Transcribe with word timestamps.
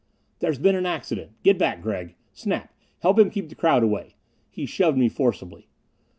"There's 0.39 0.57
been 0.57 0.73
an 0.73 0.87
accident! 0.87 1.33
Get 1.43 1.59
back, 1.59 1.79
Gregg! 1.83 2.15
Snap, 2.33 2.73
help 3.01 3.19
him 3.19 3.29
keep 3.29 3.49
the 3.49 3.53
crowd 3.55 3.83
away." 3.83 4.15
He 4.49 4.65
shoved 4.65 4.97
me 4.97 5.09
forcibly. 5.09 5.69